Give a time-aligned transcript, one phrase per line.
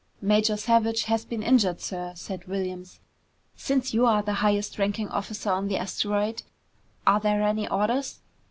[0.19, 2.99] "Major Savage has been injured, sir," said Williams.
[3.55, 6.41] "Since you are the highest ranking officer on the asteroid,
[7.05, 8.19] are there any orders?"